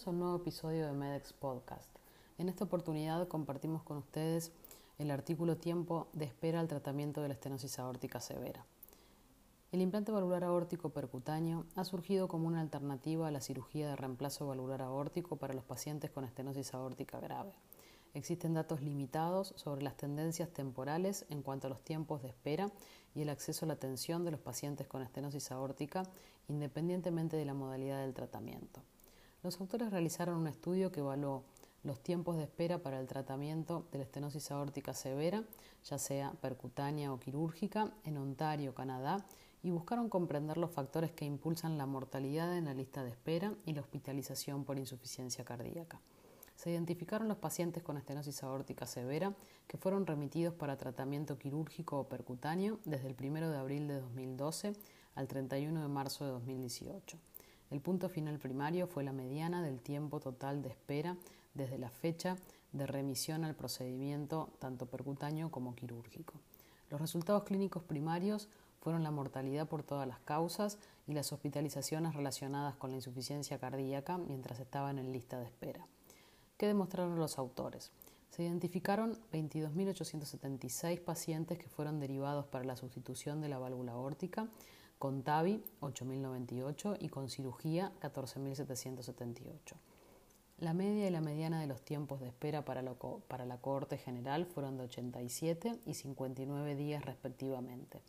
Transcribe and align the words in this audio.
Bienvenidos 0.00 0.14
un 0.14 0.20
nuevo 0.20 0.42
episodio 0.42 0.86
de 0.86 0.92
MEDEX 0.92 1.34
Podcast. 1.34 1.90
En 2.38 2.48
esta 2.48 2.64
oportunidad 2.64 3.28
compartimos 3.28 3.82
con 3.82 3.98
ustedes 3.98 4.50
el 4.98 5.10
artículo 5.10 5.58
Tiempo 5.58 6.08
de 6.14 6.24
espera 6.24 6.58
al 6.60 6.68
tratamiento 6.68 7.20
de 7.20 7.28
la 7.28 7.34
estenosis 7.34 7.78
aórtica 7.78 8.18
severa. 8.18 8.64
El 9.72 9.82
implante 9.82 10.10
valvular 10.10 10.42
aórtico 10.42 10.88
percutáneo 10.88 11.66
ha 11.76 11.84
surgido 11.84 12.28
como 12.28 12.46
una 12.46 12.62
alternativa 12.62 13.28
a 13.28 13.30
la 13.30 13.42
cirugía 13.42 13.90
de 13.90 13.96
reemplazo 13.96 14.46
valvular 14.46 14.80
aórtico 14.80 15.36
para 15.36 15.52
los 15.52 15.64
pacientes 15.64 16.10
con 16.10 16.24
estenosis 16.24 16.72
aórtica 16.72 17.20
grave. 17.20 17.52
Existen 18.14 18.54
datos 18.54 18.80
limitados 18.80 19.52
sobre 19.56 19.82
las 19.82 19.98
tendencias 19.98 20.48
temporales 20.48 21.26
en 21.28 21.42
cuanto 21.42 21.66
a 21.66 21.70
los 21.70 21.84
tiempos 21.84 22.22
de 22.22 22.28
espera 22.28 22.72
y 23.14 23.20
el 23.20 23.28
acceso 23.28 23.66
a 23.66 23.68
la 23.68 23.74
atención 23.74 24.24
de 24.24 24.30
los 24.30 24.40
pacientes 24.40 24.86
con 24.86 25.02
estenosis 25.02 25.52
aórtica, 25.52 26.04
independientemente 26.48 27.36
de 27.36 27.44
la 27.44 27.52
modalidad 27.52 28.00
del 28.00 28.14
tratamiento. 28.14 28.80
Los 29.42 29.60
autores 29.60 29.90
realizaron 29.90 30.36
un 30.36 30.46
estudio 30.46 30.92
que 30.92 31.00
evaluó 31.00 31.44
los 31.82 32.02
tiempos 32.02 32.36
de 32.36 32.44
espera 32.44 32.78
para 32.78 33.00
el 33.00 33.06
tratamiento 33.06 33.86
de 33.90 33.98
la 33.98 34.04
estenosis 34.04 34.50
aórtica 34.50 34.92
severa, 34.92 35.44
ya 35.84 35.98
sea 35.98 36.32
percutánea 36.40 37.12
o 37.12 37.18
quirúrgica, 37.18 37.92
en 38.04 38.18
Ontario, 38.18 38.74
Canadá, 38.74 39.24
y 39.62 39.70
buscaron 39.70 40.08
comprender 40.08 40.56
los 40.56 40.70
factores 40.70 41.10
que 41.12 41.24
impulsan 41.24 41.78
la 41.78 41.86
mortalidad 41.86 42.56
en 42.56 42.66
la 42.66 42.74
lista 42.74 43.02
de 43.02 43.10
espera 43.10 43.54
y 43.66 43.72
la 43.72 43.80
hospitalización 43.80 44.64
por 44.64 44.78
insuficiencia 44.78 45.44
cardíaca 45.44 46.00
se 46.60 46.70
identificaron 46.70 47.26
los 47.26 47.38
pacientes 47.38 47.82
con 47.82 47.96
estenosis 47.96 48.42
aórtica 48.42 48.84
severa 48.84 49.32
que 49.66 49.78
fueron 49.78 50.06
remitidos 50.06 50.52
para 50.52 50.76
tratamiento 50.76 51.38
quirúrgico 51.38 51.98
o 51.98 52.08
percutáneo 52.10 52.80
desde 52.84 53.08
el 53.08 53.16
1 53.18 53.50
de 53.50 53.56
abril 53.56 53.88
de 53.88 53.98
2012 53.98 54.74
al 55.14 55.26
31 55.26 55.80
de 55.80 55.88
marzo 55.88 56.26
de 56.26 56.32
2018. 56.32 57.16
El 57.70 57.80
punto 57.80 58.08
final 58.08 58.38
primario 58.38 58.86
fue 58.86 59.04
la 59.04 59.12
mediana 59.12 59.62
del 59.62 59.80
tiempo 59.80 60.20
total 60.20 60.60
de 60.62 60.70
espera 60.70 61.16
desde 61.54 61.78
la 61.78 61.90
fecha 61.90 62.36
de 62.72 62.86
remisión 62.86 63.44
al 63.44 63.54
procedimiento 63.54 64.50
tanto 64.58 64.86
percutáneo 64.86 65.50
como 65.50 65.74
quirúrgico. 65.74 66.34
Los 66.90 67.00
resultados 67.00 67.44
clínicos 67.44 67.84
primarios 67.84 68.48
fueron 68.80 69.04
la 69.04 69.10
mortalidad 69.10 69.68
por 69.68 69.82
todas 69.82 70.08
las 70.08 70.18
causas 70.20 70.78
y 71.06 71.12
las 71.12 71.32
hospitalizaciones 71.32 72.14
relacionadas 72.14 72.76
con 72.76 72.90
la 72.90 72.96
insuficiencia 72.96 73.58
cardíaca 73.58 74.18
mientras 74.18 74.58
estaban 74.58 74.98
en 74.98 75.12
lista 75.12 75.38
de 75.38 75.46
espera. 75.46 75.86
¿Qué 76.56 76.66
demostraron 76.66 77.18
los 77.18 77.38
autores? 77.38 77.92
Se 78.30 78.42
identificaron 78.42 79.18
22.876 79.32 81.00
pacientes 81.00 81.58
que 81.58 81.68
fueron 81.68 82.00
derivados 82.00 82.46
para 82.46 82.64
la 82.64 82.76
sustitución 82.76 83.40
de 83.40 83.48
la 83.48 83.58
válvula 83.58 83.96
órtica, 83.96 84.48
con 85.00 85.22
TAVI 85.22 85.64
8.098 85.80 86.98
y 87.00 87.08
con 87.08 87.30
cirugía 87.30 87.90
14.778. 88.02 89.56
La 90.58 90.74
media 90.74 91.08
y 91.08 91.10
la 91.10 91.22
mediana 91.22 91.58
de 91.58 91.66
los 91.66 91.80
tiempos 91.80 92.20
de 92.20 92.28
espera 92.28 92.66
para, 92.66 92.82
para 93.26 93.46
la 93.46 93.56
cohorte 93.56 93.96
general 93.96 94.44
fueron 94.44 94.76
de 94.76 94.84
87 94.84 95.80
y 95.86 95.94
59 95.94 96.76
días 96.76 97.02
respectivamente. 97.02 98.02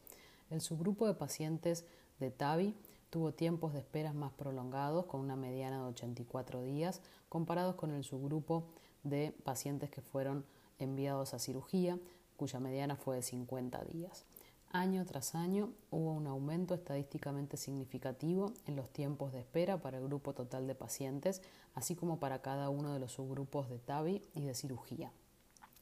El 0.50 0.60
subgrupo 0.60 1.08
de 1.08 1.14
pacientes 1.14 1.86
de 2.20 2.30
TAVI 2.30 2.76
tuvo 3.10 3.32
tiempos 3.32 3.72
de 3.72 3.80
espera 3.80 4.12
más 4.12 4.34
prolongados, 4.34 5.06
con 5.06 5.22
una 5.22 5.38
mediana 5.38 5.82
de 5.82 5.88
84 5.92 6.62
días, 6.64 7.00
comparados 7.30 7.76
con 7.76 7.92
el 7.92 8.04
subgrupo 8.04 8.66
de 9.04 9.34
pacientes 9.46 9.90
que 9.90 10.02
fueron 10.02 10.44
enviados 10.78 11.34
a 11.34 11.40
cirugía, 11.40 11.98
cuya 12.36 12.60
mediana 12.60 12.98
fue 12.98 13.16
de 13.16 13.22
50 13.22 13.82
días. 13.86 14.26
Año 14.74 15.06
tras 15.06 15.36
año 15.36 15.74
hubo 15.90 16.14
un 16.14 16.28
aumento 16.28 16.74
estadísticamente 16.74 17.58
significativo 17.58 18.54
en 18.68 18.78
los 18.78 18.90
tiempos 18.90 19.34
de 19.34 19.40
espera 19.40 19.82
para 19.82 19.98
el 19.98 20.06
grupo 20.06 20.34
total 20.34 20.66
de 20.66 20.76
pacientes, 20.76 21.42
así 21.76 21.94
como 21.94 22.20
para 22.20 22.42
cada 22.42 22.70
uno 22.70 22.94
de 22.94 23.00
los 23.00 23.12
subgrupos 23.12 23.70
de 23.70 23.80
TAVI 23.80 24.22
y 24.34 24.46
de 24.46 24.56
cirugía. 24.56 25.12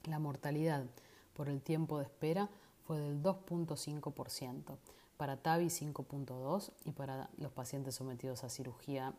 La 0.05 0.17
mortalidad 0.17 0.85
por 1.35 1.49
el 1.49 1.61
tiempo 1.61 1.99
de 1.99 2.05
espera 2.05 2.49
fue 2.87 2.99
del 2.99 3.21
2.5%, 3.21 4.77
para 5.17 5.37
TAVI 5.37 5.67
5.2 5.67 6.71
y 6.85 6.91
para 6.91 7.29
los 7.37 7.51
pacientes 7.51 7.93
sometidos 7.93 8.43
a 8.43 8.49
cirugía 8.49 9.13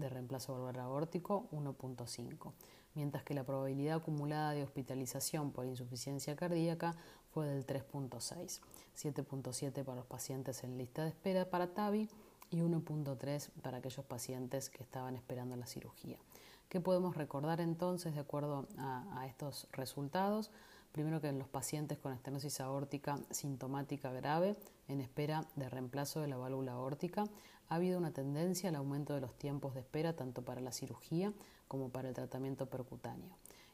de 0.00 0.08
reemplazo 0.08 0.52
valvular 0.52 0.80
aórtico 0.80 1.48
1.5, 1.52 2.52
mientras 2.94 3.24
que 3.24 3.34
la 3.34 3.44
probabilidad 3.44 3.98
acumulada 3.98 4.52
de 4.52 4.62
hospitalización 4.62 5.52
por 5.52 5.66
insuficiencia 5.66 6.36
cardíaca 6.36 6.96
fue 7.32 7.46
del 7.46 7.66
3.6, 7.66 8.60
7.7 8.96 9.84
para 9.84 9.96
los 9.96 10.06
pacientes 10.06 10.64
en 10.64 10.78
lista 10.78 11.02
de 11.04 11.10
espera 11.10 11.48
para 11.48 11.74
TAVI 11.74 12.08
y 12.50 12.60
1.3 12.60 13.50
para 13.62 13.78
aquellos 13.78 14.04
pacientes 14.04 14.70
que 14.70 14.82
estaban 14.82 15.14
esperando 15.14 15.56
la 15.56 15.66
cirugía. 15.66 16.18
¿Qué 16.68 16.80
podemos 16.80 17.16
recordar 17.16 17.60
entonces 17.60 18.14
de 18.14 18.20
acuerdo 18.20 18.66
a, 18.78 19.20
a 19.20 19.26
estos 19.26 19.68
resultados? 19.72 20.50
Primero 20.92 21.20
que 21.20 21.28
en 21.28 21.38
los 21.38 21.48
pacientes 21.48 21.98
con 21.98 22.12
estenosis 22.12 22.60
aórtica 22.60 23.18
sintomática 23.30 24.12
grave, 24.12 24.56
en 24.90 25.00
espera 25.00 25.46
de 25.56 25.68
reemplazo 25.68 26.20
de 26.20 26.28
la 26.28 26.36
válvula 26.36 26.72
aórtica, 26.72 27.24
ha 27.68 27.76
habido 27.76 27.98
una 27.98 28.12
tendencia 28.12 28.68
al 28.68 28.76
aumento 28.76 29.14
de 29.14 29.20
los 29.20 29.34
tiempos 29.34 29.74
de 29.74 29.80
espera 29.80 30.14
tanto 30.14 30.42
para 30.42 30.60
la 30.60 30.72
cirugía 30.72 31.32
como 31.68 31.90
para 31.90 32.08
el 32.08 32.14
tratamiento 32.14 32.66
percutáneo. 32.66 33.30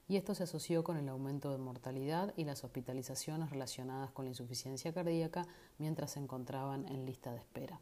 Y 0.09 0.17
esto 0.17 0.35
se 0.35 0.45
asoció 0.45 0.85
con 0.85 0.99
el 0.99 1.09
aumento 1.09 1.51
de 1.51 1.59
mortalidad 1.59 2.33
y 2.37 2.45
las 2.45 2.63
hospitalizaciones 2.63 3.51
relacionadas 3.51 4.11
con 4.11 4.27
la 4.27 4.31
insuficiencia 4.31 4.93
cardíaca 4.93 5.47
mientras 5.79 6.13
se 6.13 6.21
encontraban 6.21 6.87
en 6.89 7.07
lista 7.07 7.33
de 7.33 7.39
espera. 7.39 7.81